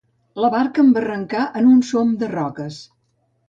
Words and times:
La 0.43 0.49
barca 0.55 0.81
embarrancà 0.83 1.45
en 1.61 1.69
un 1.75 1.87
som 1.93 2.17
de 2.23 2.33
roques. 2.35 2.85